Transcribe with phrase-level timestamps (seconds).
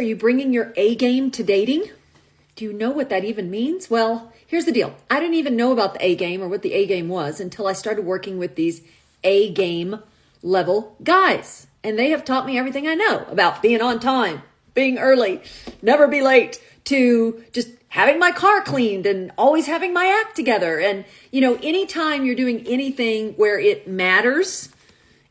[0.00, 1.88] Are you bringing your A game to dating?
[2.56, 3.88] Do you know what that even means?
[3.88, 4.96] Well, here's the deal.
[5.08, 7.68] I didn't even know about the A game or what the A game was until
[7.68, 8.82] I started working with these
[9.22, 10.00] A game
[10.42, 11.68] level guys.
[11.84, 14.42] And they have taught me everything I know about being on time,
[14.74, 15.40] being early,
[15.80, 20.80] never be late, to just having my car cleaned and always having my act together.
[20.80, 24.70] And, you know, anytime you're doing anything where it matters,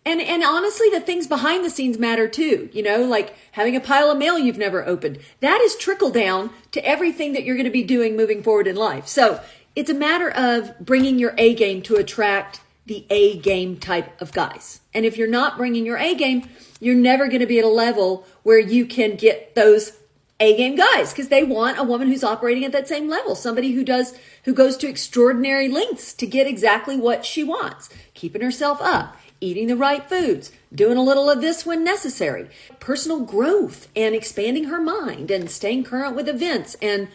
[0.06, 2.70] and and honestly, the things behind the scenes matter too.
[2.74, 5.20] You know, like having a pile of mail you've never opened.
[5.40, 8.76] That is trickle down to everything that you're going to be doing moving forward in
[8.76, 9.08] life.
[9.08, 9.42] So
[9.76, 14.34] it's a matter of bringing your A game to attract the A game type of
[14.34, 14.82] guys.
[14.94, 16.50] And if you're not bringing your A game,
[16.82, 19.94] you're never going to be at a level where you can get those
[20.42, 23.72] A game guys because they want a woman who's operating at that same level, somebody
[23.72, 28.80] who does who goes to extraordinary lengths to get exactly what she wants, keeping herself
[28.82, 34.16] up eating the right foods, doing a little of this when necessary, personal growth and
[34.16, 37.10] expanding her mind and staying current with events and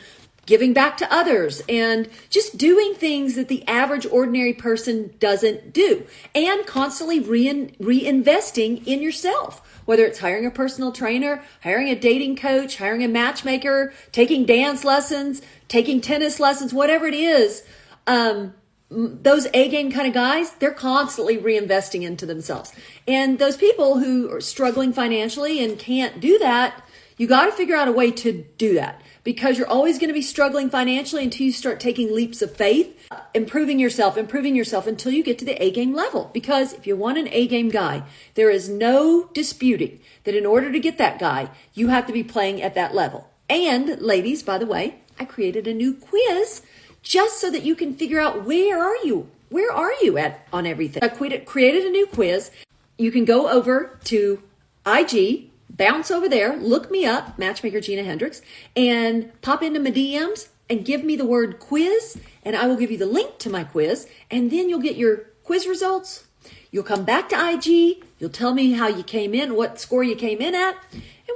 [0.49, 6.07] giving back to others and just doing things that the average ordinary person doesn't do
[6.35, 9.61] and constantly rein, reinvesting in yourself.
[9.85, 14.85] Whether it's hiring a personal trainer hiring a dating coach hiring a matchmaker taking dance
[14.85, 17.63] lessons taking tennis lessons whatever it is
[18.07, 18.55] um,
[18.91, 22.73] those A game kind of guys, they're constantly reinvesting into themselves.
[23.07, 26.83] And those people who are struggling financially and can't do that,
[27.19, 30.15] you got to figure out a way to do that because you're always going to
[30.15, 32.97] be struggling financially until you start taking leaps of faith,
[33.35, 36.31] improving yourself, improving yourself until you get to the A game level.
[36.33, 40.73] Because if you want an A game guy, there is no disputing that in order
[40.73, 43.29] to get that guy, you have to be playing at that level.
[43.51, 46.63] And ladies, by the way, I created a new quiz
[47.03, 49.29] just so that you can figure out where are you?
[49.49, 51.03] Where are you at on everything?
[51.03, 52.51] I created a new quiz.
[52.99, 54.43] You can go over to
[54.87, 58.43] IG, bounce over there, look me up, Matchmaker Gina Hendrix,
[58.77, 62.91] and pop into my DMs and give me the word quiz, and I will give
[62.91, 66.25] you the link to my quiz, and then you'll get your quiz results.
[66.71, 70.15] You'll come back to IG, you'll tell me how you came in, what score you
[70.15, 70.77] came in at,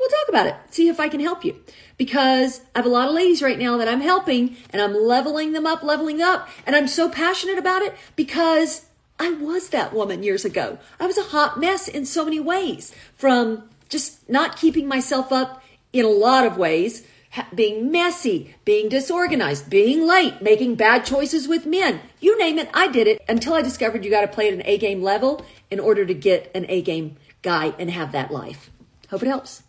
[0.03, 0.57] we'll talk about it.
[0.71, 1.57] See if I can help you.
[1.97, 5.53] Because I have a lot of ladies right now that I'm helping and I'm leveling
[5.53, 6.49] them up, leveling up.
[6.67, 8.87] And I'm so passionate about it because
[9.21, 10.79] I was that woman years ago.
[10.99, 15.63] I was a hot mess in so many ways from just not keeping myself up
[15.93, 17.07] in a lot of ways,
[17.55, 22.01] being messy, being disorganized, being late, making bad choices with men.
[22.19, 24.63] You name it, I did it until I discovered you got to play at an
[24.65, 28.71] A game level in order to get an A game guy and have that life.
[29.11, 29.63] Hope it helps.